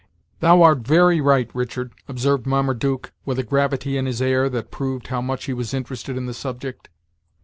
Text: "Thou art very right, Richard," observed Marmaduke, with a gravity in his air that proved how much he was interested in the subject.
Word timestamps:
"Thou 0.39 0.63
art 0.63 0.79
very 0.79 1.21
right, 1.21 1.47
Richard," 1.53 1.93
observed 2.07 2.47
Marmaduke, 2.47 3.13
with 3.23 3.37
a 3.37 3.43
gravity 3.43 3.97
in 3.97 4.07
his 4.07 4.19
air 4.19 4.49
that 4.49 4.71
proved 4.71 5.05
how 5.09 5.21
much 5.21 5.45
he 5.45 5.53
was 5.53 5.75
interested 5.75 6.17
in 6.17 6.25
the 6.25 6.33
subject. 6.33 6.89